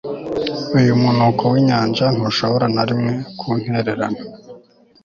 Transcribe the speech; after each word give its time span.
uyu 0.77 0.93
munuko 1.01 1.43
w'inyanja 1.53 2.05
ntushobora 2.15 2.65
na 2.75 2.83
rimwe 2.89 3.13
kuntererana 3.39 4.19